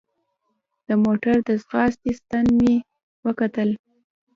[0.87, 2.75] د موټر د ځغاستې ستن ته مې
[3.25, 3.69] وکتل.